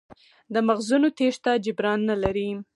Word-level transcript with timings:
د 0.53 0.55
مغزونو 0.67 1.07
تېښته 1.17 1.51
جبران 1.65 1.99
نه 2.09 2.15
لري. 2.23 2.49